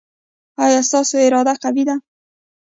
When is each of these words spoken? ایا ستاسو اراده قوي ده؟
ایا 0.63 0.79
ستاسو 0.89 1.15
اراده 1.25 1.53
قوي 1.63 1.83
ده؟ 1.89 1.95